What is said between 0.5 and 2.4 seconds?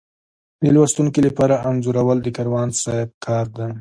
د لوستونکي لپاره انځورول د